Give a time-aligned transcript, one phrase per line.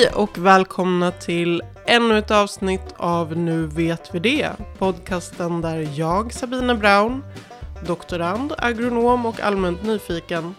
[0.00, 4.50] Hej och välkomna till ännu ett avsnitt av Nu vet vi det.
[4.78, 7.24] Podcasten där jag, Sabine Brown,
[7.86, 10.54] doktorand, agronom och allmänt nyfiken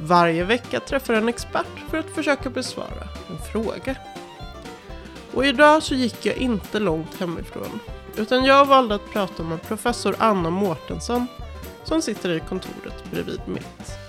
[0.00, 3.96] varje vecka träffar en expert för att försöka besvara en fråga.
[5.34, 7.80] Och idag så gick jag inte långt hemifrån
[8.16, 11.26] utan jag valde att prata med professor Anna Mårtensson
[11.84, 13.99] som sitter i kontoret bredvid mitt.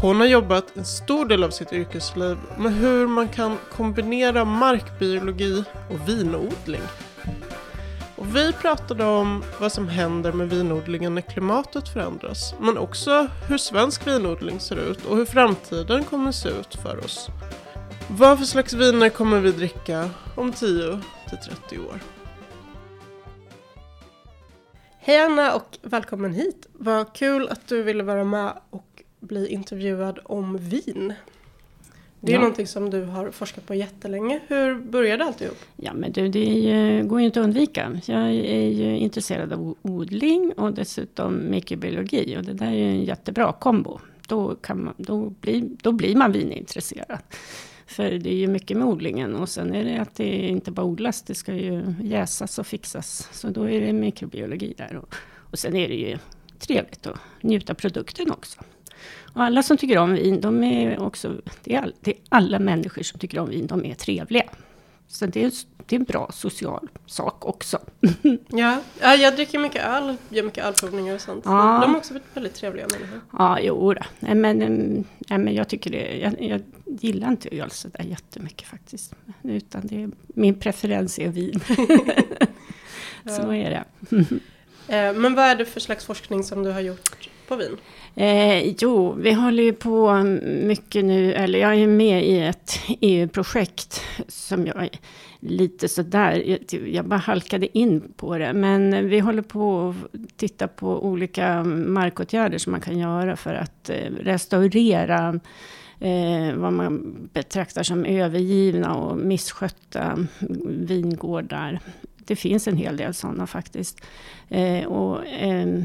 [0.00, 5.64] Hon har jobbat en stor del av sitt yrkesliv med hur man kan kombinera markbiologi
[5.90, 6.82] och vinodling.
[8.16, 13.58] Och vi pratade om vad som händer med vinodlingen när klimatet förändras, men också hur
[13.58, 17.28] svensk vinodling ser ut och hur framtiden kommer se ut för oss.
[18.10, 22.00] Vad för slags viner kommer vi dricka om 10 till 30 år?
[24.98, 26.66] Hej Anna och välkommen hit!
[26.72, 28.85] Vad kul att du ville vara med och
[29.26, 31.14] bli intervjuad om vin.
[32.20, 32.40] Det är ja.
[32.40, 34.40] någonting som du har forskat på jättelänge.
[34.46, 35.56] Hur började alltihop?
[35.76, 38.00] Ja men du, det ju, går ju inte att undvika.
[38.06, 43.04] Jag är ju intresserad av odling och dessutom mikrobiologi och det där är ju en
[43.04, 44.00] jättebra kombo.
[44.28, 47.18] Då, man, då, blir, då blir man vinintresserad.
[47.86, 50.86] För det är ju mycket med odlingen och sen är det att det inte bara
[50.86, 53.28] odlas, det ska ju jäsas och fixas.
[53.32, 54.96] Så då är det mikrobiologi där.
[54.96, 55.14] Och,
[55.50, 56.18] och sen är det ju
[56.58, 58.60] trevligt att njuta produkten också.
[59.36, 62.58] Och alla som tycker om vin, de är också, det är, all, det är alla
[62.58, 64.44] människor som tycker om vin, de är trevliga.
[65.08, 65.52] Så det är,
[65.86, 67.78] det är en bra social sak också.
[68.48, 71.44] ja, ja, jag dricker mycket öl, gör mycket ölprovningar och sånt.
[71.44, 71.78] Ja.
[71.82, 73.20] De är också väldigt trevliga människor.
[73.32, 74.02] Ja, jo då.
[74.20, 74.58] Nej, men,
[75.28, 76.62] nej, men jag tycker det, jag, jag
[77.00, 79.14] gillar inte öl sådär jättemycket faktiskt.
[79.42, 81.60] Utan det, min preferens är vin.
[83.36, 83.84] Så är det.
[84.88, 87.76] Eh, men vad är det för slags forskning som du har gjort på vin?
[88.14, 90.22] Eh, jo, vi håller ju på
[90.62, 94.90] mycket nu, eller jag är med i ett EU-projekt som jag är
[95.40, 98.52] lite sådär, jag, bara halkade in på det.
[98.52, 103.90] Men vi håller på att titta på olika markåtgärder som man kan göra för att
[103.90, 105.40] eh, restaurera
[106.00, 110.26] eh, vad man betraktar som övergivna och misskötta
[110.68, 111.80] vingårdar
[112.26, 114.00] det finns en hel del sådana faktiskt.
[114.48, 115.82] Eh, och eh,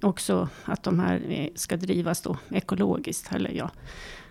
[0.00, 3.32] också att de här eh, ska drivas då ekologiskt.
[3.32, 3.70] Eller ja,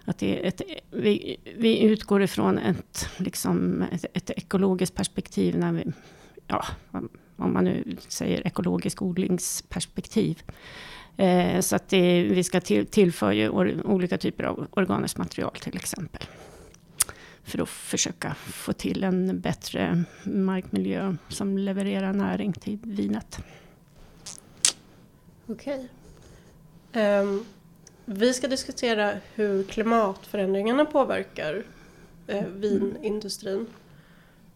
[0.05, 0.61] att det är ett,
[0.91, 5.57] vi, vi utgår ifrån ett, liksom ett, ett ekologiskt perspektiv.
[5.57, 5.83] När vi,
[6.47, 6.65] ja,
[7.35, 10.43] om man nu säger ekologisk odlingsperspektiv.
[11.17, 13.51] Eh, så att det, vi ska till, tillföra
[13.85, 16.23] olika typer av organiskt material till exempel
[17.47, 23.39] för att försöka få till en bättre markmiljö som levererar näring till vinet.
[25.47, 25.87] Okej.
[26.91, 27.21] Okay.
[27.21, 27.45] Um,
[28.05, 31.63] vi ska diskutera hur klimatförändringarna påverkar
[32.29, 33.67] uh, vinindustrin.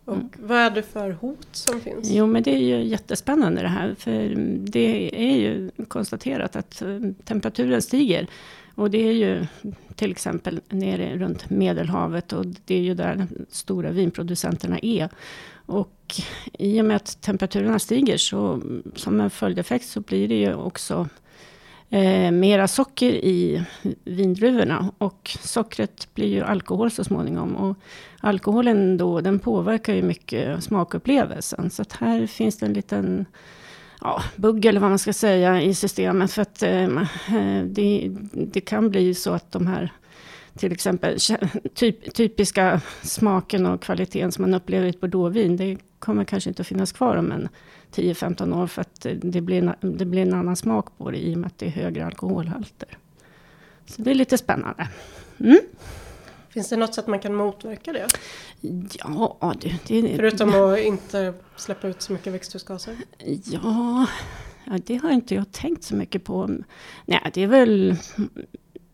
[0.06, 0.30] Och mm.
[0.40, 2.12] vad är det för hot som finns?
[2.12, 3.96] Jo men det är ju jättespännande det här.
[3.96, 8.28] För det är ju konstaterat att eh, temperaturen stiger.
[8.76, 9.46] Och det är ju
[9.96, 15.09] till exempel nere runt Medelhavet och det är ju där de stora vinproducenterna är.
[15.66, 16.16] Och
[16.54, 18.62] i och med att temperaturerna stiger så
[18.96, 21.08] som en följdeffekt så blir det ju också
[21.90, 23.64] eh, mera socker i
[24.04, 24.92] vindruvorna.
[24.98, 27.56] Och sockret blir ju alkohol så småningom.
[27.56, 27.78] Och
[28.20, 31.70] alkoholen då, den påverkar ju mycket smakupplevelsen.
[31.70, 33.26] Så att här finns det en liten
[34.01, 36.31] ja, bugg eller vad man ska säga i systemet.
[36.31, 39.91] För att eh, eh det, det, kan bli så att de här
[40.57, 41.17] till exempel
[41.73, 45.57] typ, typiska smaken och kvaliteten som man upplever i ett bordeauxvin.
[45.57, 47.50] Det kommer kanske inte att finnas kvar om en
[47.95, 48.67] 10-15 år.
[48.67, 51.47] För att det blir, en, det blir en annan smak på det i och med
[51.47, 52.97] att det är högre alkoholhalter.
[53.85, 54.88] Så det är lite spännande.
[55.39, 55.59] Mm.
[56.53, 58.07] Finns det något sätt man kan motverka det?
[59.03, 62.95] Ja, det, det Förutom att inte släppa ut så mycket växthusgaser?
[63.44, 64.07] Ja,
[64.65, 66.50] ja, det har inte jag tänkt så mycket på.
[67.06, 67.95] Nej, det är väl...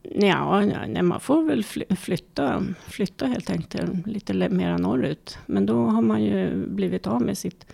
[0.02, 1.64] Ja, nej, man får väl
[1.98, 5.38] flytta, flytta helt enkelt lite mer norrut.
[5.46, 7.66] Men då har man ju blivit av med sitt,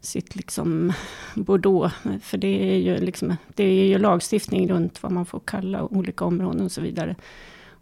[0.00, 0.92] sitt liksom
[1.34, 1.94] Bordeaux.
[2.22, 6.24] För det är, ju liksom, det är ju lagstiftning runt vad man får kalla olika
[6.24, 7.16] områden och så vidare.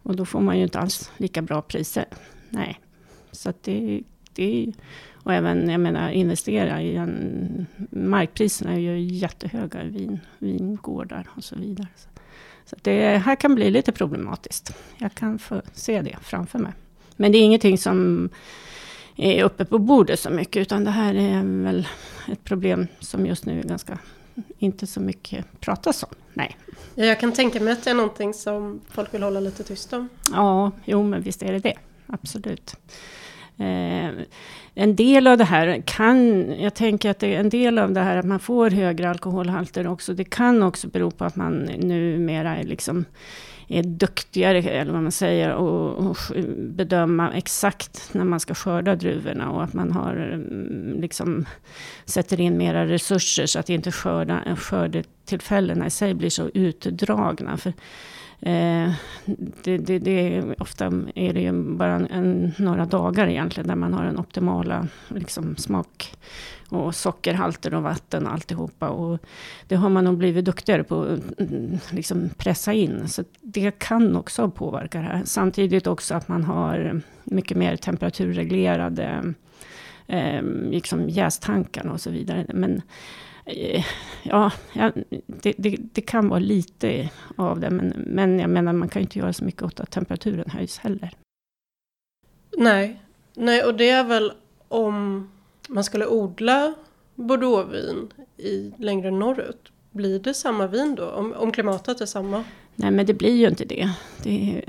[0.05, 2.05] Och då får man ju inte alls lika bra priser.
[2.51, 2.81] Nej.
[3.33, 4.03] Så att det,
[4.33, 4.73] det
[5.25, 7.67] och även, jag menar, investera i en...
[7.91, 11.89] Markpriserna är ju jättehöga i vin, vingårdar och så vidare.
[11.97, 12.09] Så,
[12.65, 14.77] så det här kan bli lite problematiskt.
[14.99, 16.73] Jag kan få se det framför mig.
[17.17, 18.29] Men det är ingenting som
[19.17, 21.89] är uppe på bordet så mycket, utan det här är väl
[22.33, 23.99] ett problem som just nu är ganska,
[24.59, 26.09] inte så mycket pratas om.
[26.33, 26.57] Nej.
[26.95, 29.93] Ja, jag kan tänka mig att det är någonting som folk vill hålla lite tyst
[29.93, 30.09] om.
[30.33, 31.75] Ja, jo men visst är det det.
[32.07, 32.77] absolut.
[33.57, 34.11] Eh,
[34.75, 38.25] en del av det här kan, jag tänker att en del av det här att
[38.25, 43.05] man får högre alkoholhalter också, det kan också bero på att man numera är liksom
[43.69, 46.17] är duktigare, eller vad man säger, och, och
[46.57, 51.47] bedöma exakt när man ska skörda druvorna och att man har mm, liksom
[52.05, 57.57] sätter in mera resurser så att inte skörda, skördetillfällena i sig blir så utdragna.
[57.57, 57.73] För
[58.47, 58.93] Eh,
[59.63, 63.95] det, det, det, ofta är det ju bara en, en, några dagar egentligen där man
[63.95, 66.15] har den optimala liksom, smak
[66.69, 68.89] och sockerhalter och vatten och alltihopa.
[68.89, 69.19] Och
[69.69, 73.09] det har man nog blivit duktigare på att liksom pressa in.
[73.09, 75.23] Så det kan också påverka det här.
[75.25, 79.35] Samtidigt också att man har mycket mer temperaturreglerade
[80.07, 82.47] eh, liksom jästankar och så vidare.
[82.55, 83.85] Men Eh, Eh,
[84.23, 84.51] ja,
[85.27, 89.05] det, det, det, kan vara lite av det, men, men jag menar man kan ju
[89.05, 91.11] inte göra så mycket åt att temperaturen höjs heller.
[92.57, 93.01] Nej,
[93.35, 94.33] nej och det är väl
[94.69, 95.31] om
[95.69, 96.75] man skulle odla
[97.15, 99.73] bordeauxvin i längre norrut.
[99.91, 102.45] Blir det samma vin då, om, om klimatet är samma?
[102.77, 103.91] Nej, men det blir ju inte det.
[104.23, 104.65] Det är,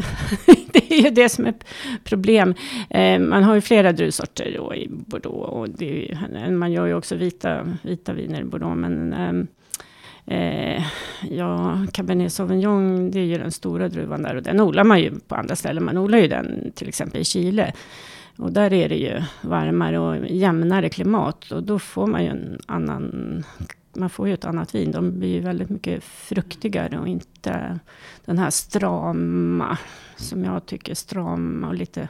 [0.72, 1.54] det är ju det som är
[2.04, 2.54] problem.
[2.90, 5.50] Eh, man har ju flera druvsorter då i Bordeaux.
[5.50, 8.78] Och det är, man gör ju också vita, vita viner i Bordeaux.
[8.78, 9.48] Men ehm,
[10.26, 10.84] eh,
[11.30, 14.36] ja, Cabernet Sauvignon, det är ju den stora druvan där.
[14.36, 15.86] Och den odlar man ju på andra ställen.
[15.86, 17.74] Man odlar ju den till exempel i Chile.
[18.38, 21.52] Och där är det ju varmare och jämnare klimat.
[21.52, 23.44] Och då får man ju en annan
[23.96, 24.92] man får ju ett annat vin.
[24.92, 27.80] De blir ju väldigt mycket fruktigare och inte
[28.26, 29.78] den här strama,
[30.16, 32.10] som jag tycker strama och lite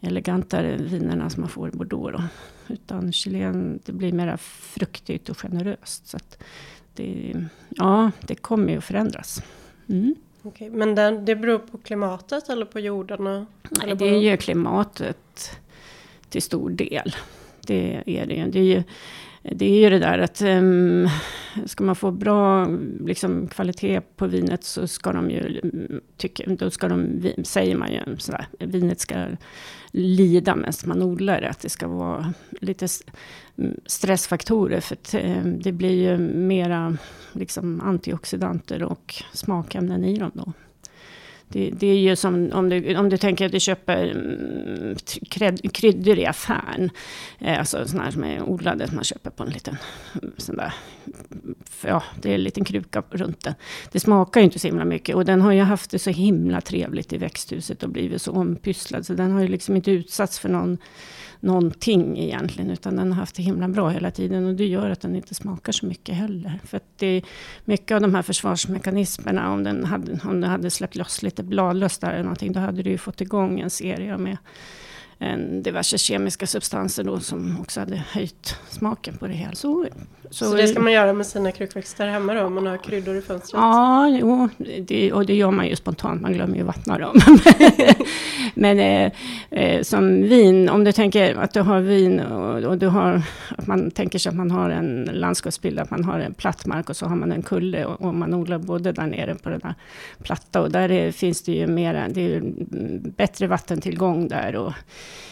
[0.00, 2.16] elegantare vinerna som man får i Bordeaux.
[2.16, 2.22] Då.
[2.74, 6.06] Utan Chilen, det blir mer fruktigt och generöst.
[6.06, 6.18] Så
[6.94, 7.34] det,
[7.68, 9.42] ja, det kommer ju att förändras.
[9.88, 10.14] Mm.
[10.42, 13.46] Okay, men den, det beror på klimatet eller på jordarna?
[13.70, 15.50] Nej, det är ju klimatet
[16.28, 17.14] till stor del.
[17.66, 18.82] Det är det Det är ju
[19.52, 21.08] det är ju det där att um,
[21.66, 22.66] ska man få bra
[23.00, 27.92] liksom, kvalitet på vinet så ska de ju, mm, tycka, då ska de, säger man
[27.92, 29.26] ju sådär, vinet ska
[29.90, 31.48] lida medan man odlar det.
[31.48, 32.88] Att det ska vara lite
[33.58, 36.96] mm, stressfaktorer för att um, det blir ju mera
[37.32, 40.52] liksom, antioxidanter och smakämnen i dem då.
[41.48, 44.96] Det, det, är ju som om du, om du tänker att du köper mm,
[45.28, 46.90] kred, kryddor i affären.
[47.38, 49.76] Eh, alltså sådana här som är odlade, som man köper på en liten
[50.36, 50.74] sån där,
[51.82, 53.54] ja, det är en liten kruka runt den.
[53.92, 56.60] Det smakar ju inte så himla mycket och den har ju haft det så himla
[56.60, 59.06] trevligt i växthuset och blivit så ompysslad.
[59.06, 60.78] Så den har ju liksom inte utsatts för någon
[61.40, 65.00] någonting egentligen, utan den har haft det himla bra hela tiden och det gör att
[65.00, 66.60] den inte smakar så mycket heller.
[66.64, 67.22] För att det är
[67.64, 71.48] mycket av de här försvarsmekanismerna, om den hade, om den hade släppt loss lite Lite
[71.48, 74.36] bladlöst där eller någonting, då hade du ju fått igång en serie med
[75.62, 79.54] diverse kemiska substanser då som också hade höjt smaken på det hela.
[79.54, 79.86] Så,
[80.30, 83.16] så, så det ska man göra med sina krukväxter hemma då, om man har kryddor
[83.16, 83.60] i fönstret?
[83.60, 84.48] Ja, jo,
[84.80, 87.20] det, och det gör man ju spontant, man glömmer ju vattna dem.
[88.54, 89.12] Men eh,
[89.50, 93.22] eh, som vin, om du tänker att du har vin och, och, du har,
[93.58, 96.90] att man tänker sig att man har en landskapsbild, att man har en platt mark
[96.90, 99.60] och så har man en kulle och, och man odlar både där nere på den
[99.64, 99.74] här
[100.22, 102.42] platta och där är, finns det ju mera, det är
[103.16, 104.72] bättre vattentillgång där och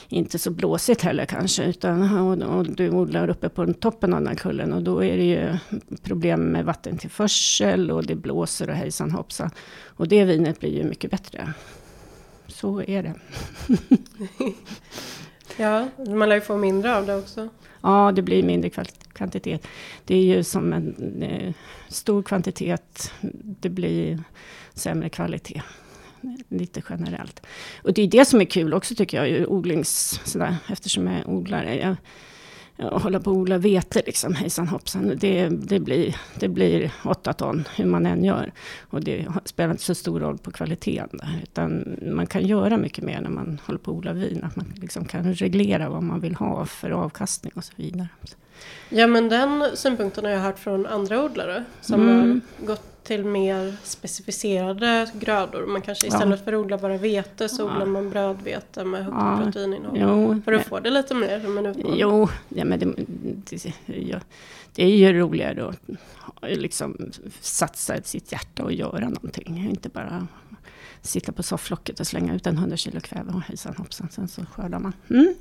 [0.09, 1.65] inte så blåsigt heller kanske.
[1.65, 5.17] Utan, och, och du odlar uppe på toppen av den här kullen och då är
[5.17, 5.59] det ju
[6.03, 9.51] problem med vattentillförsel och det blåser och hejsan hoppsan.
[9.85, 11.53] Och det vinet blir ju mycket bättre.
[12.47, 13.15] Så är det.
[15.57, 17.49] ja, man lär ju få mindre av det också.
[17.83, 18.71] Ja, det blir mindre
[19.13, 19.67] kvantitet.
[20.05, 21.55] Det är ju som en eh,
[21.89, 23.13] stor kvantitet.
[23.61, 24.23] Det blir
[24.75, 25.63] sämre kvalitet
[26.49, 27.47] lite generellt.
[27.83, 31.29] Och det är det som är kul också tycker jag, odlings, sådär, eftersom jag är
[31.29, 31.77] odlare.
[31.77, 31.97] Jag,
[32.77, 35.13] jag håller på att odla vete liksom, hejsan hoppsan.
[35.17, 38.53] Det, det, blir, det blir åtta ton hur man än gör.
[38.91, 41.41] Och det spelar inte så stor roll på kvaliteten där.
[41.43, 44.45] Utan man kan göra mycket mer när man håller på att odla vin.
[44.45, 48.09] Att man liksom kan reglera vad man vill ha för avkastning och så vidare.
[48.89, 51.65] Ja men den synpunkten har jag hört från andra odlare.
[51.81, 52.41] Som mm.
[52.59, 55.67] har gått till mer specificerade grödor.
[55.67, 56.45] Man kanske istället ja.
[56.45, 57.67] för att odla bara vete så ja.
[57.67, 59.41] odlar man brödvete med högt ja.
[59.45, 59.99] proteininnehåll.
[60.01, 61.95] Jo, för att få det lite mer utmaning.
[61.97, 62.95] Jo, ja, men det,
[64.75, 65.77] det, är ju roligare att
[66.43, 69.69] liksom satsa sitt hjärta och göra någonting.
[69.71, 70.27] Inte bara
[71.03, 74.47] sitta på sofflocket och slänga ut en 100 kilo kväve och hejsan hoppsan, sen så
[74.47, 74.93] skördar man.
[75.11, 75.35] Mm.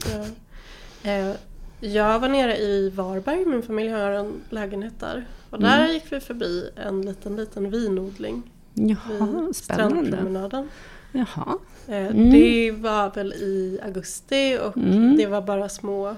[1.03, 1.35] Eh,
[1.83, 5.25] jag var nere i Varberg, min familj har en lägenhet där.
[5.49, 5.91] Och där mm.
[5.93, 8.51] gick vi förbi en liten, liten vinodling.
[8.73, 10.69] Jaha, vid strandpromenaden.
[11.11, 11.57] Jaha.
[11.87, 12.31] Eh, Mm.
[12.31, 15.17] Det var väl i augusti och Mm.
[15.17, 16.15] det var bara små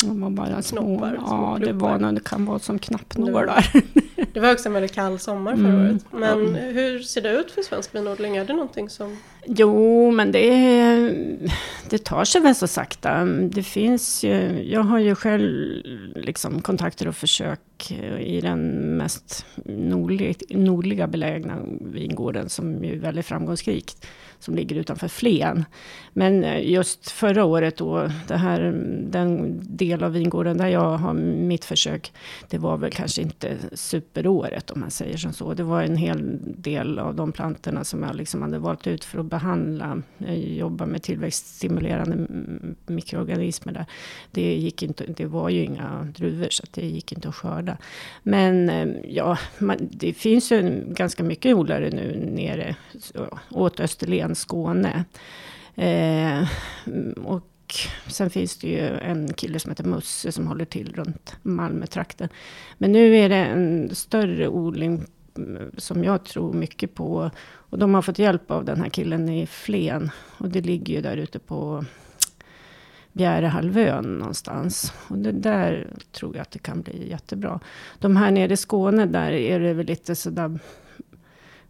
[0.00, 0.80] De var bara små.
[0.80, 3.72] Knoppar, ja, det, var, nog- det kan vara som Det knappnålar.
[4.32, 5.86] Det var också en väldigt kall sommar förra Mm.
[5.90, 6.04] året.
[6.12, 6.74] Men Mm.
[6.74, 8.36] hur ser det ut för svensk vinodling?
[8.36, 9.16] Är det någonting som...
[9.46, 10.50] Jo, men det,
[11.90, 13.24] det tar sig väl så sakta.
[13.24, 15.82] Det finns ju, jag har ju själv
[16.16, 17.90] liksom kontakter och försök
[18.20, 18.60] i den
[18.96, 24.06] mest nordlig, nordliga belägna vingården som är väldigt framgångsrikt.
[24.40, 25.64] Som ligger utanför Flen.
[26.12, 28.60] Men eh, just förra året då, det här,
[29.10, 32.12] den del av vingården där jag har mitt försök.
[32.48, 35.54] Det var väl kanske inte superåret om man säger som så.
[35.54, 39.18] Det var en hel del av de plantorna som jag liksom hade valt ut för
[39.18, 40.02] att behandla.
[40.18, 42.26] Eh, jobba med tillväxtstimulerande
[42.86, 43.86] mikroorganismer där.
[44.30, 47.76] Det, gick inte, det var ju inga druvor så det gick inte att skörda.
[48.22, 52.76] Men eh, ja, man, det finns ju ganska mycket odlare nu nere
[53.50, 55.04] åt Österlen, Skåne.
[55.74, 56.48] Eh,
[57.24, 57.74] och
[58.06, 62.28] sen finns det ju en kille som heter Musse som håller till runt Malmötrakten.
[62.78, 65.06] Men nu är det en större odling
[65.76, 67.30] som jag tror mycket på.
[67.44, 70.10] Och de har fått hjälp av den här killen i Flen.
[70.38, 71.84] Och det ligger ju där ute på
[73.12, 74.92] Bjärehalvön någonstans.
[75.08, 77.60] Och det där tror jag att det kan bli jättebra.
[77.98, 80.58] De här nere i Skåne där är det väl lite sådär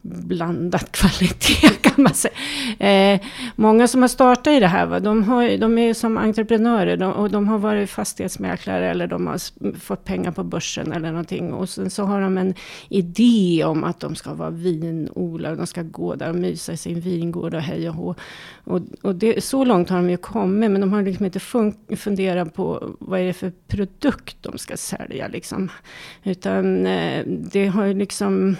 [0.02, 2.34] blandad kvalitet man säga.
[2.78, 3.20] Eh,
[3.56, 7.12] många som har startat i det här, va, de, har, de är som entreprenörer de,
[7.12, 9.38] och de har varit fastighetsmäklare eller de har
[9.78, 11.52] fått pengar på börsen eller någonting.
[11.52, 12.54] Och sen så har de en
[12.88, 17.00] idé om att de ska vara vinodlare, de ska gå där och mysa i sin
[17.00, 18.14] vingård och hej och hå.
[18.64, 21.96] Och, och det, så långt har de ju kommit, men de har liksom inte fun-
[21.96, 25.28] funderat på vad är det för produkt de ska sälja.
[25.28, 25.70] Liksom.
[26.24, 28.56] Utan eh, det har ju liksom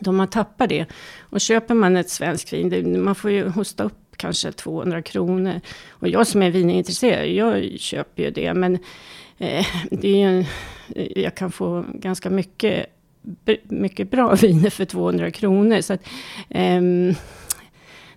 [0.00, 0.86] de har tappat det.
[1.20, 5.60] Och köper man ett svenskt vin, det, man får ju hosta upp kanske 200 kronor.
[5.88, 8.54] Och jag som är vinintresserad, jag köper ju det.
[8.54, 8.74] Men
[9.38, 10.44] eh, det är ju, en-
[10.96, 12.86] eh, jag kan få ganska mycket,
[13.64, 15.80] mycket bra viner för 200 kronor.
[15.80, 16.00] Så att,
[16.48, 16.80] eh,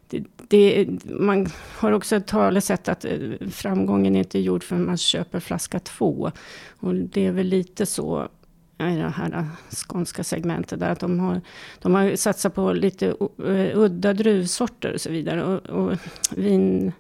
[0.10, 3.18] det, det, man har också ett talesätt att eh,
[3.51, 6.32] framgången är inte gjord förrän man köper flaska två.
[6.80, 8.27] Och det är väl lite så
[8.80, 10.80] i det här skånska segmentet.
[10.80, 11.42] Där att de, har,
[11.82, 13.08] de har satsat på lite
[13.46, 15.44] eh, udda druvsorter och så vidare.
[15.44, 15.98] Och, och
[16.36, 16.92] vin,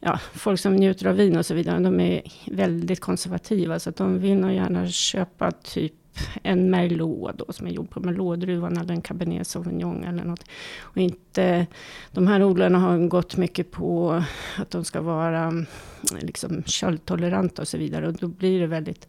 [0.00, 3.78] ja, folk som njuter av vin och så vidare, de är väldigt konservativa.
[3.78, 5.94] Så att de vill nog gärna köpa typ
[6.42, 10.44] en Merlot då, som är gjord på Merlot-druvan eller en Cabernet Sauvignon eller något.
[10.78, 11.66] Och inte,
[12.12, 14.22] de här odlarna har gått mycket på
[14.56, 15.66] att de ska vara mm,
[16.20, 18.08] liksom köldtoleranta och så vidare.
[18.08, 19.08] Och då blir det väldigt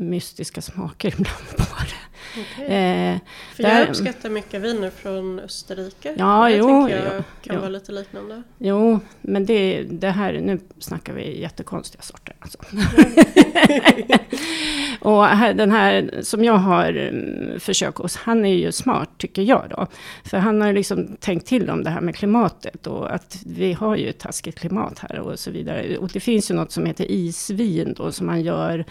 [0.00, 2.09] mystiska smaker ibland på det.
[2.32, 2.64] Okej.
[2.64, 3.18] Eh,
[3.54, 6.14] För jag där- uppskattar mycket viner från Österrike.
[6.18, 7.60] Ja, det jo, jag jo, kan jo.
[7.60, 8.42] vara lite liknande.
[8.58, 12.34] jo, men det, det här, nu snackar vi jättekonstiga sorter.
[12.40, 12.58] Alltså.
[15.00, 19.42] och här, den här som jag har mm, försök hos, han är ju smart tycker
[19.42, 19.86] jag då.
[20.24, 23.96] För han har liksom tänkt till om det här med klimatet och att vi har
[23.96, 25.96] ju ett taskigt klimat här och så vidare.
[25.96, 28.84] Och det finns ju något som heter isvin då som man gör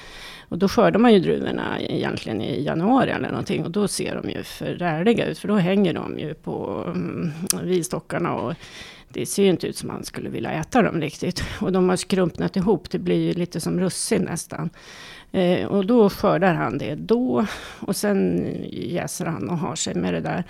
[0.49, 3.65] och då skördar man ju druvorna egentligen i januari eller någonting.
[3.65, 5.39] Och då ser de ju för räliga ut.
[5.39, 7.31] För då hänger de ju på mm,
[7.63, 8.33] vinstockarna.
[8.33, 8.53] Och
[9.09, 11.43] det ser ju inte ut som man skulle vilja äta dem riktigt.
[11.61, 12.89] Och de har skrumpnat ihop.
[12.89, 14.69] Det blir ju lite som russin nästan.
[15.31, 17.45] Eh, och då skördar han det då.
[17.79, 20.43] Och sen jäser han och har sig med det där.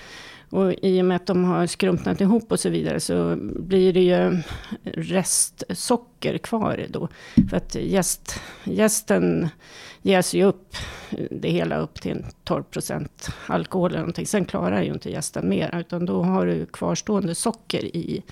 [0.49, 3.99] Och i och med att de har skrumpnat ihop och så vidare så blir det
[3.99, 4.41] ju
[4.83, 7.07] restsocker kvar då.
[7.49, 9.49] För att jäst, jästen
[10.01, 10.75] jäser ju upp
[11.31, 14.25] det hela upp till en 12 procent alkohol eller någonting.
[14.25, 18.23] Sen klarar ju inte jästen mer, utan då har du kvarstående socker i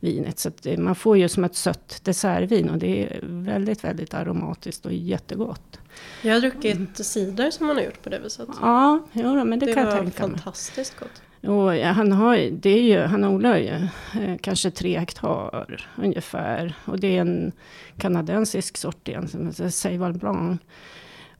[0.00, 0.38] vinet.
[0.38, 4.86] Så det- man får ju som ett sött dessertvin och det är väldigt, väldigt aromatiskt
[4.86, 5.78] och jättegott.
[6.22, 8.48] Jag har druckit cider som man har gjort på det viset.
[8.60, 10.30] Ja, jo, men det, det kan jag var tänka mig.
[10.38, 11.22] fantastiskt gott.
[11.50, 13.88] Och han, har, det är ju, han odlar ju
[14.22, 16.74] eh, kanske tre hektar ungefär.
[16.84, 17.52] Och det är en
[17.98, 20.60] kanadensisk sort igen som heter Seival Blanc.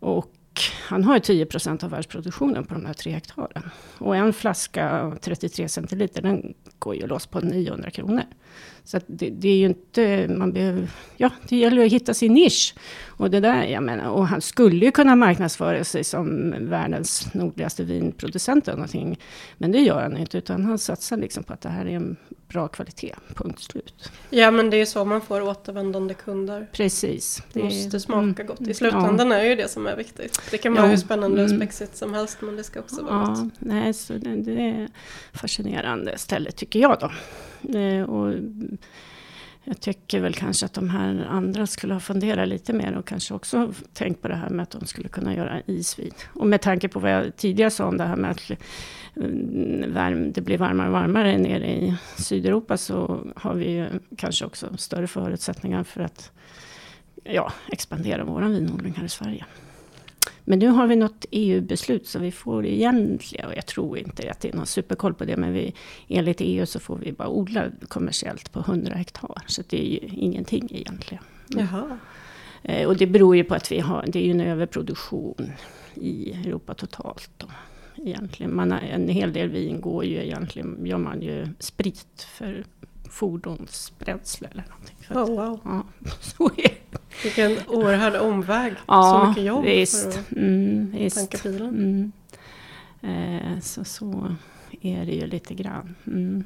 [0.07, 0.33] Och
[0.89, 3.71] han har ju 10 procent av världsproduktionen på de här tre hektaren.
[3.99, 8.23] Och en flaska 33 centiliter den går ju loss på 900 kronor.
[8.85, 12.15] Så att det, det är ju inte, man behöver, ja det gäller ju att hitta
[12.15, 12.75] sin nisch.
[13.07, 17.85] Och det där, jag menar, och han skulle ju kunna marknadsföra sig som världens nordligaste
[17.85, 19.19] vinproducent eller någonting.
[19.59, 22.17] Men det gör han inte, utan han satsar liksom på att det här är en
[22.49, 24.11] bra kvalitet, punkt slut.
[24.31, 26.67] Ja men det är så man får återvändande kunder.
[26.73, 27.43] Precis.
[27.53, 28.61] Det måste smaka mm, gott.
[28.61, 29.37] I slutändan ja.
[29.37, 30.41] är ju det som är viktigt.
[30.51, 31.61] Det kan vara Ja, hur spännande och mm.
[31.61, 33.53] spexigt som helst men det ska också vara Ja, gott.
[33.59, 34.89] nej, så det, det är
[35.33, 37.11] fascinerande ställe tycker jag då.
[37.79, 38.35] Eh, och
[39.69, 43.35] jag tycker väl kanske att de här andra skulle ha funderat lite mer och kanske
[43.35, 46.13] också tänkt på det här med att de skulle kunna göra isvin.
[46.27, 48.51] Och med tanke på vad jag tidigare sa om det här med att
[49.17, 54.77] mm, det blir varmare och varmare nere i Sydeuropa så har vi ju kanske också
[54.77, 56.33] större förutsättningar för att
[57.25, 59.45] ja, expandera vår vinodling här i Sverige.
[60.49, 64.41] Men nu har vi något EU-beslut så vi får egentligen, och jag tror inte att
[64.41, 65.75] det är någon superkoll på det, men vi,
[66.09, 69.43] enligt EU så får vi bara odla kommersiellt på 100 hektar.
[69.47, 71.25] Så det är ju ingenting egentligen.
[71.49, 71.99] Jaha.
[72.63, 75.53] Eh, och det beror ju på att vi har, det är ju en överproduktion
[75.95, 77.31] i Europa totalt.
[77.37, 77.47] Då,
[77.97, 78.57] egentligen.
[78.57, 82.65] Man har, en hel del vin går ju egentligen, gör man ju sprit för
[83.11, 84.97] fordonsbränsle eller någonting.
[85.09, 85.61] Att, Oh, wow.
[85.65, 85.83] ja,
[86.21, 86.99] så är det.
[87.23, 88.73] Vilken oerhörd omväg.
[88.73, 90.03] så Ja, mycket jobb visst.
[90.13, 91.17] för att Mm, visst.
[91.17, 91.69] tanka bilen.
[91.69, 92.13] Mm.
[93.55, 94.37] Eh, så, så
[94.81, 95.95] är det ju lite grann.
[96.07, 96.45] Mm.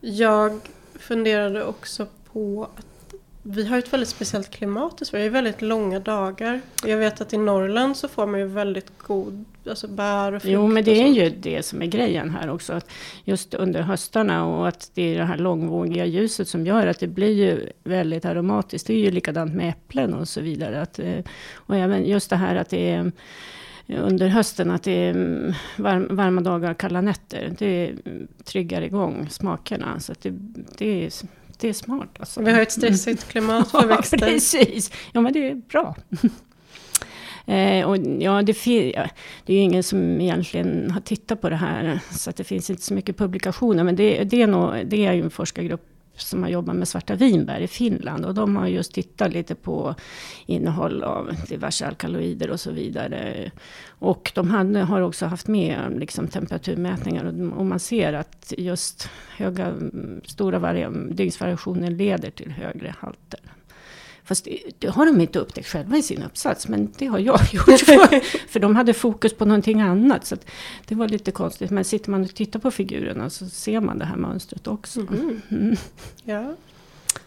[0.00, 0.60] Jag
[0.94, 2.85] funderade också på att
[3.48, 5.24] vi har ett väldigt speciellt klimat i Sverige.
[5.24, 6.60] Det är väldigt långa dagar.
[6.84, 10.52] Jag vet att i Norrland så får man ju väldigt god alltså bär och frukt
[10.52, 12.72] Jo, men och det är ju det som är grejen här också.
[12.72, 12.90] Att
[13.24, 17.06] just under höstarna och att det är det här långvågiga ljuset som gör att det
[17.06, 18.86] blir ju väldigt aromatiskt.
[18.86, 20.82] Det är ju likadant med äpplen och så vidare.
[20.82, 21.18] Att, eh,
[21.54, 23.12] och även just det här att det är
[23.88, 27.54] under hösten att det är mm, varm, varma dagar, kalla nätter.
[27.58, 27.92] Det
[28.44, 30.00] triggar igång smakerna.
[30.00, 30.34] Så det,
[30.78, 31.10] det, är,
[31.56, 32.08] det är smart.
[32.18, 32.42] Alltså.
[32.42, 34.18] Vi har ett stressigt klimat för Ja, växter.
[34.18, 34.92] precis.
[35.12, 35.96] Ja, men det är bra.
[37.48, 39.08] Eh, och ja, det, ja,
[39.46, 42.82] det är ju ingen som egentligen har tittat på det här, så det finns inte
[42.82, 43.84] så mycket publikationer.
[43.84, 45.86] Men det, det, är, nog, det är ju en forskargrupp
[46.16, 48.24] som har jobbat med svarta vinbär i Finland.
[48.24, 49.94] Och de har just tittat lite på
[50.46, 53.50] innehåll av diverse alkaloider och så vidare.
[53.88, 57.24] Och de hade, har också haft med liksom, temperaturmätningar.
[57.24, 59.72] Och, och man ser att just höga,
[60.24, 63.40] stora dygnsvariationer leder till högre halter.
[64.26, 67.64] Fast det, har de inte upptäckt själva i sin uppsats, men det har jag gjort.
[67.80, 70.26] För, för de hade fokus på någonting annat.
[70.26, 70.36] Så
[70.86, 71.70] det var lite konstigt.
[71.70, 75.00] Men sitter man och tittar på figurerna så ser man det här mönstret också.
[75.00, 75.42] Mhm.
[75.50, 75.76] Mm,
[76.24, 76.54] Ja.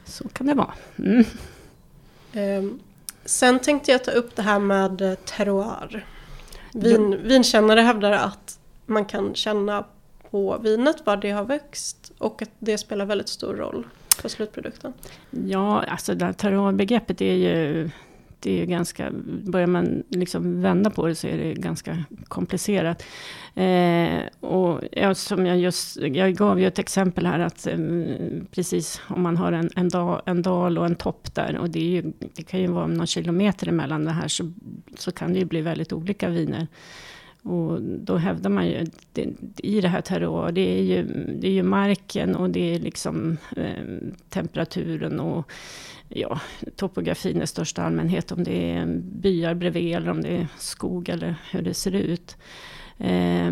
[0.05, 0.73] så kan det vara.
[0.97, 1.23] Mm.
[2.33, 2.79] Ehm,
[3.25, 6.05] sen tänkte jag ta upp det här med eh, terroir.
[6.73, 9.85] Vin, vinkännare hävdar att man kan känna
[10.31, 13.87] på vinet var det har växt och att det spelar väldigt stor roll
[14.21, 14.93] på slutprodukten.
[15.29, 17.89] Ja, alltså det här terroirbegreppet är ju,
[18.39, 19.11] det är ju ganska,
[19.43, 23.03] börjar man liksom vända på det så är det ganska komplicerat.
[23.55, 27.77] Eh, och jag, som jag just, jag gav ju ett exempel här att eh,
[28.51, 31.79] precis om man har en, en, dal, en dal och en topp där och det,
[31.79, 34.51] är ju, det kan ju vara någon kilometer emellan det här så,
[34.97, 36.67] så kan det ju bli väldigt olika viner.
[37.43, 41.03] Och då hävdar man ju det, i det här terror, det är ju,
[41.39, 43.83] det är ju marken och det är liksom eh,
[44.29, 45.51] temperaturen och
[46.07, 46.39] ja,
[46.75, 48.31] topografin i största allmänhet.
[48.31, 52.37] Om det är byar bredvid eller om det är skog eller hur det ser ut.
[52.97, 53.51] Eh,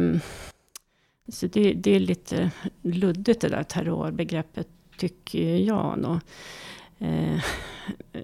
[1.28, 6.00] så det, det är lite luddigt det där terrorbegreppet, tycker jag.
[6.02, 6.20] Då.
[7.00, 7.40] Eh,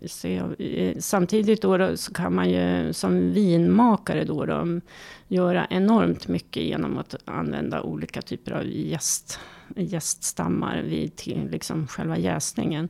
[0.06, 4.82] så jag, eh, samtidigt då, då så kan man ju som vinmakare då, då
[5.28, 9.40] göra enormt mycket genom att använda olika typer av gäst,
[9.76, 12.90] jäststammar vid till, liksom själva jäsningen.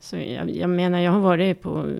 [0.00, 1.96] Så jag, jag menar, jag har varit på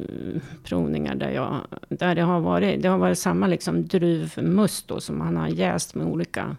[0.64, 5.18] provningar där, jag, där det, har varit, det har varit samma liksom druvmust då, som
[5.18, 6.56] man har jäst med olika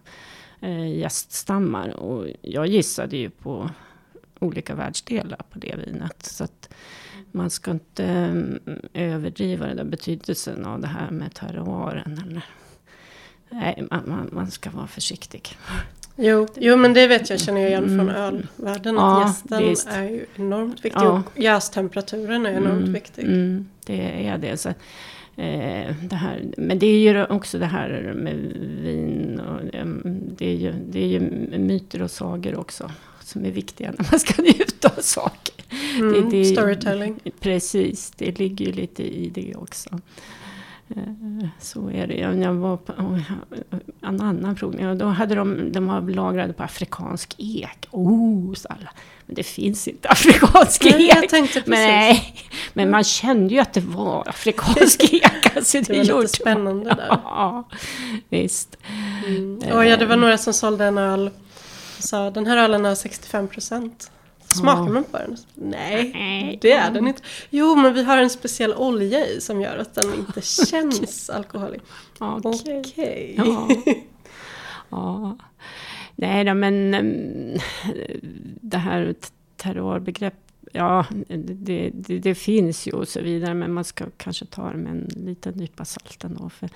[0.61, 1.89] eh, jäststammar.
[1.89, 3.69] Och jag gissade ju på
[4.39, 6.25] olika världsdelar på det vinet.
[6.25, 6.69] Så att
[7.31, 8.05] man ska inte
[8.93, 12.21] eh, överdriva den där betydelsen av det här med terroiren.
[12.27, 12.45] Eller,
[13.49, 15.57] nej, man, man, ska vara försiktig.
[16.15, 18.15] Jo, jo men det vet jag, känner jag igen från Mm.
[18.15, 18.95] ölvärlden.
[18.95, 19.87] Ja, att jästen visst.
[19.89, 21.23] är ju enormt viktig Ja.
[21.35, 23.23] och jästemperaturen är enormt Mm, viktig.
[23.23, 24.57] Mm, det är det.
[24.57, 28.35] Så, eh, det här, men det är ju också det här med
[28.81, 29.39] vin.
[29.39, 30.01] Och, em,
[30.37, 31.19] det, är ju, det är ju
[31.59, 32.91] myter och sagor också.
[33.29, 35.55] Som är viktiga när man ska njuta av saker.
[35.95, 37.19] Mm, det- storytelling.
[37.39, 39.89] Precis, det ligger ju lite i det också.
[40.89, 42.15] Eh, Så är det.
[42.17, 43.19] Jag var på oh,
[44.01, 47.87] en annan provning och då hade de, de var lagrade på afrikansk ek.
[47.91, 48.89] Oh, alla.
[49.25, 51.31] Men det finns inte afrikansk Nej, ek.
[51.65, 52.35] Men, nej,
[52.73, 55.55] men man kände ju att det var afrikansk ek.
[55.55, 57.07] Alltså, Det var gjorde lite spännande där.
[57.09, 57.67] Ja,
[58.29, 58.77] visst.
[59.27, 59.59] Mm.
[59.73, 61.29] Och ja, det var några som sålde en öl
[62.03, 64.11] sa den här ölen har 65 procent.
[64.55, 65.37] Smakar man på den?
[65.53, 67.21] Nej, det är den inte.
[67.49, 71.81] Jo, men vi har en speciell olja i som gör att den inte känns alkoholig.
[72.19, 72.81] Okej.
[72.85, 73.35] Okej.
[73.37, 73.67] Ja.
[74.89, 75.37] ja.
[76.15, 77.59] Nej då, men mm,
[78.61, 79.15] det här
[79.55, 84.71] terrorbegrepp, ja, det, det, det finns ju och så vidare, men man ska kanske ta
[84.71, 86.49] det med en liten nypa salt ändå.
[86.49, 86.69] För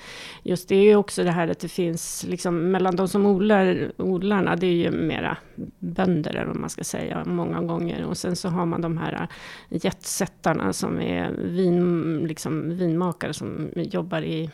[0.44, 3.92] just det är ju också det här att det finns, liksom, mellan de som odlar,
[3.98, 5.38] odlarna, det är ju mera
[5.80, 8.06] bönder, eller vad man ska säga, många gånger.
[8.06, 9.28] Och sen så har man de här
[9.70, 14.50] jetsättarna som är vin, liksom, vinmakare som jobbar i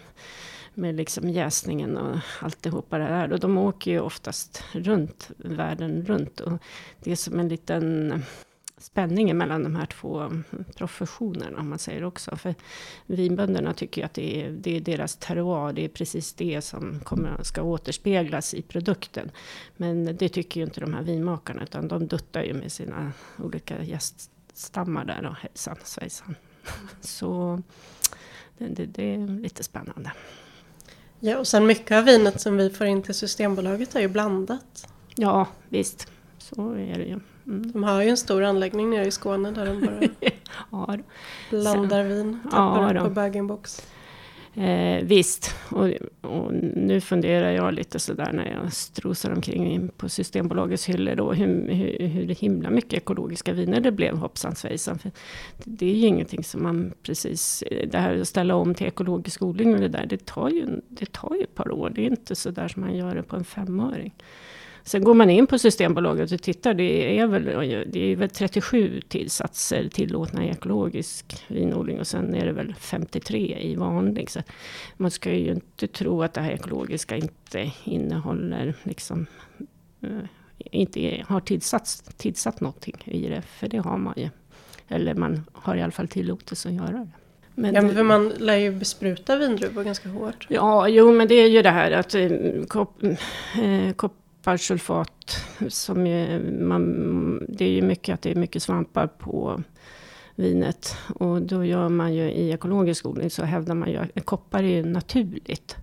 [0.73, 3.34] med liksom jäsningen och alltihopa det där.
[3.34, 6.39] Och de åker ju oftast runt, världen runt.
[6.39, 6.54] Och
[7.04, 8.13] det är som en liten
[8.79, 10.31] spänning mellan de här två
[10.75, 12.35] professionerna, om man säger också.
[12.35, 12.55] För
[13.05, 16.99] vinbönderna tycker ju att det är, det är deras terroir, det är precis det som
[16.99, 19.31] kommer, ska återspeglas i produkten.
[19.77, 23.83] Men det tycker ju inte de här vinmakarna, utan de duttar ju med sina olika
[23.83, 26.35] gäststammar där och hejsan svejsan.
[27.01, 27.61] Så
[28.57, 30.11] det, det, det är lite spännande.
[31.19, 34.87] Ja, och sen mycket av vinet som vi får in till Systembolaget är ju blandat.
[35.15, 36.11] Ja, visst.
[36.37, 37.19] Så är det ju.
[37.49, 37.71] Mm.
[37.71, 40.29] De har ju en stor anläggning nere i Skåne där de bara
[40.71, 40.97] Ja,
[41.49, 42.39] blandar vin.
[42.43, 43.88] Ja, Tappar upp på bag-in-box.
[44.55, 45.55] eh, visst.
[45.69, 45.89] Och,
[46.21, 51.33] och nu funderar jag lite sådär när jag strosar omkring in på Systembolagets hyllor då.
[51.33, 54.99] Hur, hur, hur himla mycket ekologiska viner det blev hoppsan svejsan.
[54.99, 55.12] För
[55.63, 57.63] det är ju ingenting som man precis...
[57.88, 60.05] Det här att ställa om till ekologisk odling och det där.
[60.05, 61.91] Det tar ju, det tar ju ett par år.
[61.95, 64.13] Det är inte sådär som man gör det på en femöring.
[64.83, 67.45] Sen går man in på Systembolaget och tittar, det är väl,
[67.91, 73.57] det är väl 37 tillsatser tillåtna i ekologisk vinodling och sen är det väl 53
[73.61, 74.29] i vanlig.
[74.29, 74.39] Så
[74.97, 79.25] man ska ju inte tro att det här ekologiska inte innehåller, liksom,
[80.01, 80.09] eh,
[80.55, 84.29] inte har tillsatt, tillsatt någonting i det, för det har man ju.
[84.87, 87.09] Eller man har i alla fall tillåtelse att göra det.
[87.55, 90.47] Men Ja, men för man lär ju bespruta vindruvor ganska hårt.
[90.49, 92.29] Ja, jo, men det är ju det här att eh,
[92.67, 93.93] kop, eh,
[94.39, 99.63] kopparsulfat, som ju, man, det är ju mycket att det är mycket svampar på
[100.36, 100.95] vinet.
[101.15, 104.67] Och då gör man ju i ekologisk odling så hävdar man ju att koppar är
[104.67, 105.75] ju naturligt.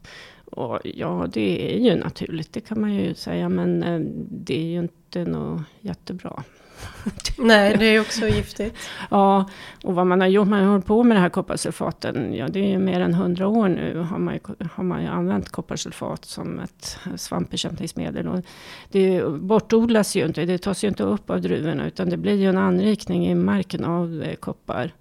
[0.45, 4.66] Och ja, det är ju naturligt, det kan man ju säga, men eh, det är
[4.66, 6.42] ju inte något jättebra.
[7.39, 8.77] Nej, det är också giftigt.
[9.11, 9.49] Ja,
[9.85, 12.61] och vad man har gjort, man har hållit på med det här kopparsulfaten, ja det
[12.61, 14.41] är ju mer än hundra år nu har man, ju,
[14.73, 18.29] har man ju använt kopparsulfat som ett svampbekämpningsmedel.
[18.29, 18.45] Och
[18.91, 22.49] det bortodlas ju inte, det tas ju inte upp av druvorna utan det blir ju
[22.49, 24.93] en anrikning i marken av eh, koppar.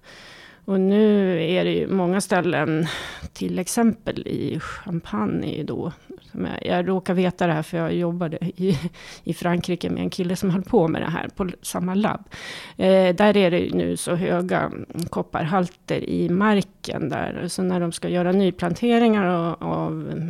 [0.66, 2.86] Och nu är det ju många ställen,
[3.32, 5.92] till exempel i Champagne då.
[6.32, 8.78] som Jag, jag råkar veta det här för jag jobbade i,
[9.24, 12.28] i Frankrike med en kille som höll på med det här på samma labb.
[12.76, 14.72] Eh, där är det ju nu så höga
[15.10, 17.48] kopparhalter i marken där.
[17.48, 20.22] Så när de ska göra nyplanteringar av, av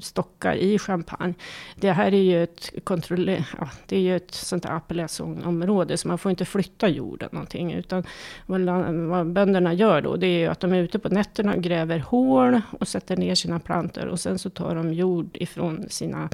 [0.00, 1.34] stockar i champagne.
[1.76, 6.08] Det här är ju ett kontroller, ja, det är ju ett sånt där appellationsområde så
[6.08, 7.72] man får inte flytta jorden någonting.
[7.72, 8.04] Utan
[8.46, 8.60] vad,
[8.94, 11.98] vad bönderna gör då det är ju att de är ute på nätterna och gräver
[11.98, 14.06] hål och sätter ner sina plantor.
[14.06, 16.28] Och sen så tar de jord ifrån sina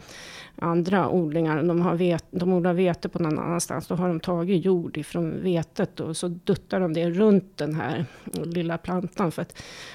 [0.57, 1.63] andra odlingar.
[1.63, 3.87] De, har vet, de odlar vete på någon annanstans.
[3.87, 8.05] Då har de tagit jord ifrån vetet och så duttar de det runt den här
[8.33, 9.33] lilla plantan.
[9.33, 9.43] För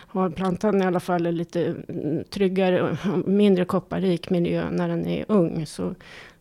[0.08, 1.76] att ha plantan i alla fall en lite
[2.30, 5.96] tryggare och mindre kopparrik miljö när den är ung så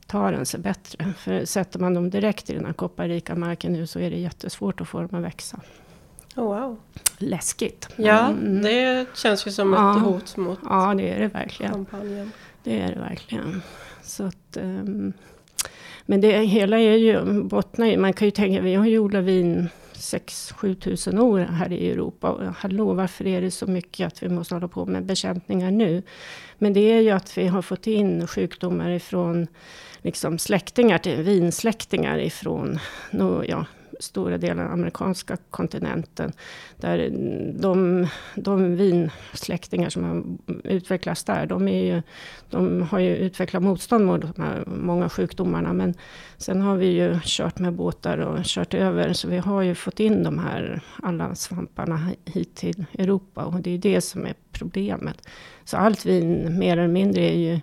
[0.07, 1.13] tar den sig bättre.
[1.19, 4.81] För sätter man dem direkt i den här kopparrika marken nu så är det jättesvårt
[4.81, 5.61] att få dem att växa.
[6.37, 6.77] Oh, wow.
[7.19, 7.89] Läskigt.
[7.97, 8.63] Ja, Mm.
[8.63, 9.97] det känns ju som Ja.
[9.97, 11.73] ett hot mot Ja, det är det verkligen.
[11.73, 12.33] champagnen.
[12.65, 13.63] Det är det verkligen.
[14.03, 15.13] Så att, ehm,
[16.07, 19.69] men det hela är ju, bottnar man kan ju tänka, vi har ju odlat vin
[20.03, 22.31] 6-7 tusen år här i Europa.
[22.31, 26.03] Och hallå, varför är det så mycket att vi måste hålla på med bekämpningar nu?
[26.59, 29.47] Men det är ju att vi har fått in sjukdomar ifrån
[30.03, 32.79] liksom släktingar till vinsläktingar ifrån
[33.11, 33.65] no, ja,
[34.03, 36.33] stora delar av amerikanska kontinenten.
[36.77, 37.11] Där
[37.61, 40.25] de, de vinsläktingar som har
[40.65, 42.03] utvecklats där, de, är ju,
[42.51, 45.73] de har ju utvecklat motstånd mot de här många sjukdomarna.
[45.73, 45.95] Men
[46.37, 50.01] sen har vi ju kört med båtar och kört över, så vi har ju fått
[50.01, 53.45] in de här alla svamparna hit till Europa.
[53.45, 55.29] Och det är det som är problemet.
[55.65, 57.61] Så allt vin, mer eller mindre, är ju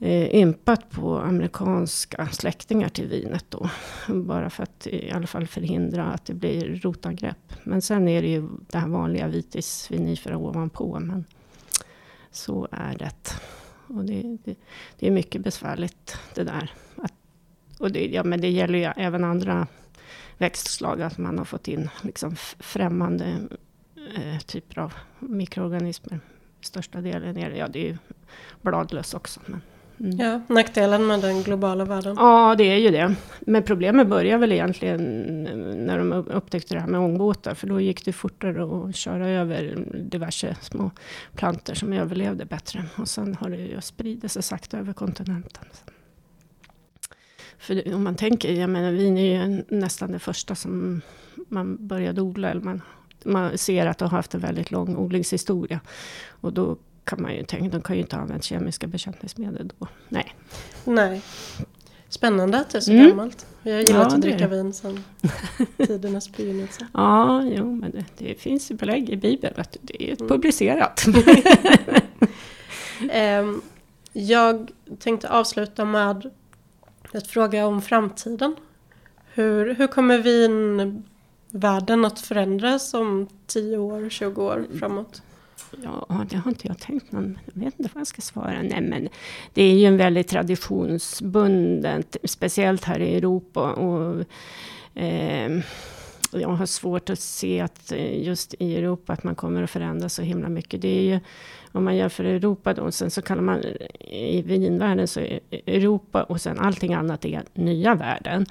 [0.00, 3.70] eh, ympat på amerikanska släktingar till vinet då.
[4.08, 7.52] Bara för att i alla fall förhindra att det blir rotangrepp.
[7.64, 11.00] Men sen är det ju det här vanliga vitis vinifera ovanpå.
[11.00, 11.24] Men
[12.30, 13.40] så är det.
[13.86, 14.54] Och det, det,
[14.98, 16.72] det är mycket besvärligt det där.
[16.96, 17.14] Att,
[17.78, 19.66] och det, ja, men det gäller ju även andra
[20.38, 23.48] växtslag, att man har fått in liksom främmande
[24.16, 26.20] eh, typer av mikroorganismer.
[26.60, 27.96] Största delen är det, ja det är ju
[28.62, 29.40] bladlöss också.
[29.46, 29.60] Men,
[30.00, 30.18] mm.
[30.18, 32.16] Ja, nackdelen med den globala världen.
[32.18, 33.14] Ja, det är ju det.
[33.40, 34.98] Men problemet börjar väl egentligen
[35.86, 37.54] när de upptäckte det här med ångbåtar.
[37.54, 40.90] För då gick det fortare att köra över diverse små
[41.34, 42.84] planter som överlevde bättre.
[42.96, 45.64] Och sen har det ju spridit sig sakta över kontinenten.
[47.58, 51.00] För om man tänker, jag menar vin är ju nästan det första som
[51.48, 52.50] man började odla.
[52.50, 52.82] Eller man,
[53.24, 55.80] man ser att det har haft en väldigt lång odlingshistoria.
[56.28, 59.86] Och då kan man ju tänka, de kan ju inte ha använt kemiska bekämpningsmedel då.
[60.08, 60.34] Nej.
[60.84, 61.22] Nej.
[62.08, 63.08] Spännande att det är så mm.
[63.08, 63.46] gammalt.
[63.62, 65.04] Vi har gillat ja, att dricka vin sedan
[65.86, 66.86] tidernas begynnelse.
[66.94, 70.28] Ja, jo, men det, det finns ju belägg i Bibeln att det är mm.
[70.28, 71.04] publicerat.
[73.40, 73.62] um,
[74.12, 76.30] jag tänkte avsluta med
[77.12, 78.56] att fråga om framtiden.
[79.32, 85.22] Hur, hur kommer vinvärlden att förändras om 10 år, 20 år framåt?
[85.82, 87.38] Ja, det har inte jag tänkt någon.
[87.54, 88.62] jag vet inte vad jag ska svara.
[88.62, 89.08] Nej, men
[89.54, 93.72] det är ju en väldigt traditionsbunden, speciellt här i Europa.
[93.72, 94.24] Och,
[95.02, 95.60] eh,
[96.32, 100.14] jag har svårt att se att eh, just i Europa att man kommer att förändras
[100.14, 100.82] så himla mycket.
[100.82, 101.20] Det är ju,
[101.72, 106.22] om man jämför Europa då, sen så kallar man eh, i vinvärlden så är Europa
[106.22, 108.46] och sen allting annat är nya världen.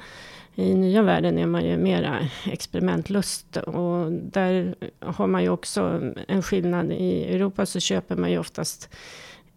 [0.55, 6.41] I nya världen är man ju mera experimentlust och där har man ju också en
[6.41, 6.91] skillnad.
[6.91, 8.89] I Europa så köper man ju oftast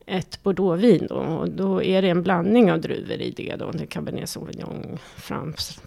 [0.07, 1.15] ett bordeauxvin då.
[1.15, 3.71] Och då är det en blandning av druvor i det då.
[3.71, 5.81] Det är Cabernet Sauvignon, Frans,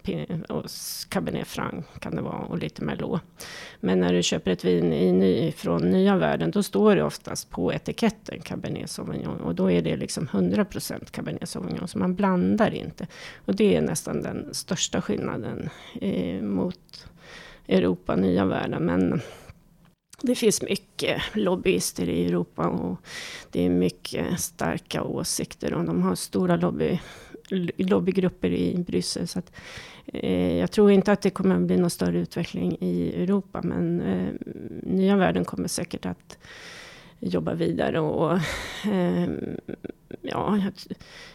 [0.50, 0.66] och
[1.10, 3.22] Cabernet Franc kan det vara och lite Merlot.
[3.80, 7.50] Men när du köper ett vin i ny, från nya världen då står det oftast
[7.50, 9.40] på etiketten Cabernet Sauvignon.
[9.40, 11.88] Och då är det liksom 100% Cabernet Sauvignon.
[11.88, 13.08] Så man blandar inte.
[13.46, 15.70] Och det är nästan den största skillnaden
[16.02, 17.08] eh, mot
[17.68, 18.86] Europa, nya världen.
[18.86, 19.22] Men
[20.22, 22.98] det finns mycket lobbyister i Europa och
[23.52, 27.00] det är mycket starka åsikter och de har stora lobby,
[27.78, 29.28] lobbygrupper i Bryssel.
[29.28, 29.52] Så att,
[30.06, 34.02] eh, jag tror inte att det kommer att bli någon större utveckling i Europa men
[34.02, 34.34] eh,
[34.84, 36.38] nya världen kommer säkert att
[37.20, 38.34] jobba vidare och
[38.86, 39.30] eh,
[40.22, 40.74] ja, jag,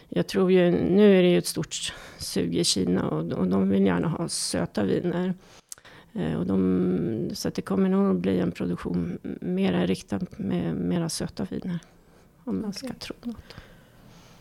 [0.09, 3.69] jag, tror ju nu är det ju ett stort sug i Kina och, och de
[3.69, 5.33] vill gärna ha söta viner.
[6.13, 11.09] Eh, och de, så att det kommer nog bli en produktion mer riktad med mera
[11.09, 11.79] söta viner.
[12.43, 13.55] Om man ska tro något.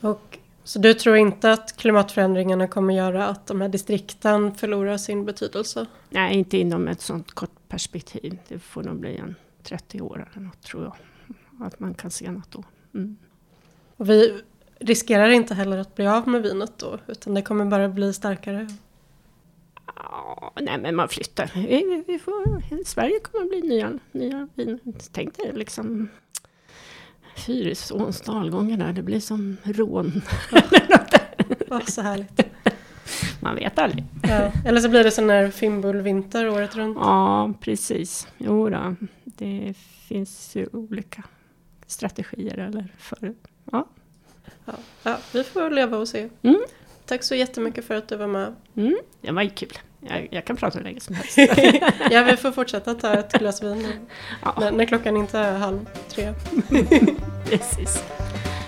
[0.00, 5.24] Och, så du tror inte att klimatförändringarna kommer göra att de här distrikten förlorar sin
[5.24, 5.86] betydelse?
[6.10, 8.38] Nej, inte inom ett sånt kort perspektiv.
[8.48, 10.96] Det får nog bli en 30 år eller något tror jag.
[11.66, 12.64] Att man kan se något då.
[12.94, 13.16] Mm.
[13.96, 14.40] Och vi
[14.78, 18.68] riskerar inte heller att bli av med vinet då, utan det kommer bara bli starkare?
[20.60, 21.50] Nej men man flyttar.
[21.54, 24.78] Vi, vi får, Sverige kommer att bli nya, nya viner.
[25.12, 26.08] Tänk dig liksom
[27.36, 30.22] Fyrisåns dalgångar där, det blir som rån.
[31.68, 32.40] Ja, så härligt.
[33.40, 34.04] Man vet aldrig.
[34.22, 36.96] Ja, eller så blir det sån här fimbulvinter året runt.
[37.00, 38.28] Ja, precis.
[38.38, 39.74] Jo då, det
[40.08, 41.24] finns ju olika
[41.86, 43.34] strategier eller för...
[43.72, 43.86] Ja.
[44.64, 46.28] Ja, ja vi får leva och se.
[46.42, 46.60] Mm.
[47.06, 48.54] Tack så jättemycket för att du var med.
[48.76, 49.78] Mm, det var ju kul.
[50.00, 51.38] Jag, jag, kan prata hur länge som helst.
[52.10, 53.86] ja, vi får fortsätta ta ett glas vin
[54.42, 54.54] ja.
[54.60, 56.34] när, när, klockan inte är halv tre.
[57.44, 58.04] Precis.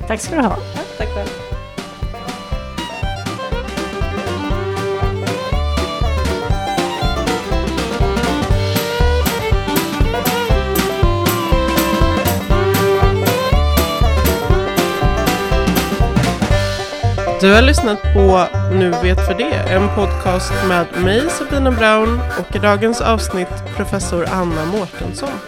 [0.07, 0.57] Tack ska du ha.
[0.75, 1.52] Ja, tack själv.
[17.43, 22.57] Du har lyssnat på Nu vet för det, en podcast med mig Sabina Brown och
[22.57, 25.39] i dagens avsnitt professor Anna Mårtensson.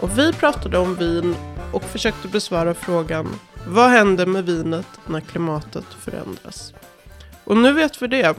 [0.00, 1.34] Och vi pratade om vin
[1.72, 3.28] och försökte besvara frågan
[3.66, 6.74] Vad händer med vinet när klimatet förändras?
[7.44, 8.36] Och nu vet vi det.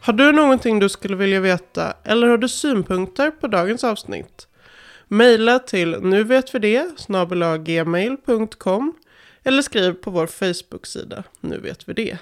[0.00, 4.46] Har du någonting du skulle vilja veta eller har du synpunkter på dagens avsnitt?
[5.08, 6.90] Maila till nuvetvidde
[7.64, 8.94] gmail.com
[9.44, 12.18] eller skriv på vår Facebook-sida Nu vet vi det.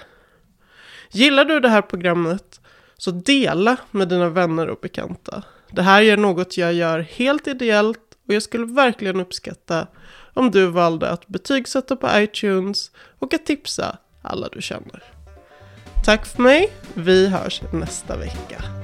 [1.11, 2.61] Gillar du det här programmet
[2.97, 5.43] så dela med dina vänner och bekanta.
[5.71, 9.87] Det här är något jag gör helt ideellt och jag skulle verkligen uppskatta
[10.33, 15.03] om du valde att betygsätta på iTunes och att tipsa alla du känner.
[16.05, 18.80] Tack för mig, vi hörs nästa vecka.